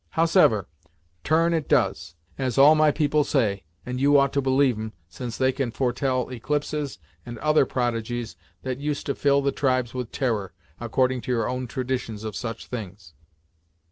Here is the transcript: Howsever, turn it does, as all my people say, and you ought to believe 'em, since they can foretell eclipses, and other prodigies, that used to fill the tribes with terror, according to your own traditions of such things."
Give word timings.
Howsever, 0.17 0.67
turn 1.23 1.53
it 1.53 1.69
does, 1.69 2.15
as 2.35 2.57
all 2.57 2.73
my 2.73 2.89
people 2.89 3.23
say, 3.23 3.65
and 3.85 4.01
you 4.01 4.17
ought 4.17 4.33
to 4.33 4.41
believe 4.41 4.75
'em, 4.79 4.93
since 5.07 5.37
they 5.37 5.51
can 5.51 5.69
foretell 5.69 6.27
eclipses, 6.29 6.97
and 7.23 7.37
other 7.37 7.67
prodigies, 7.67 8.35
that 8.63 8.79
used 8.79 9.05
to 9.05 9.13
fill 9.13 9.43
the 9.43 9.51
tribes 9.51 9.93
with 9.93 10.11
terror, 10.11 10.53
according 10.79 11.21
to 11.21 11.31
your 11.31 11.47
own 11.47 11.67
traditions 11.67 12.23
of 12.23 12.35
such 12.35 12.65
things." 12.65 13.13